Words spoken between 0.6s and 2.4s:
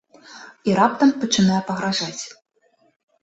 І раптам пачынае пагражаць.